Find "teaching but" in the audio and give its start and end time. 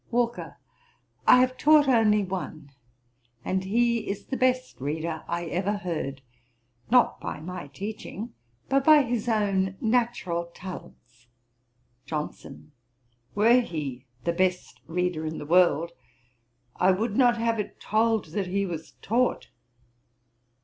7.67-8.83